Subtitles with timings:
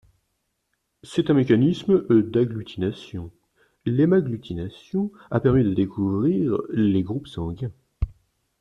[1.03, 3.29] C'est un mécanisme d'agglutination,
[3.85, 7.71] l'hémagglutination, qui a permis de découvrir les groupes sanguins.